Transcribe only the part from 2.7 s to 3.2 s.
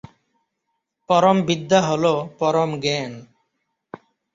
জ্ঞান।